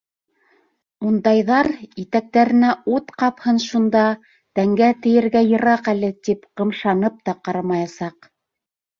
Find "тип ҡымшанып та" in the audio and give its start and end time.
6.29-7.35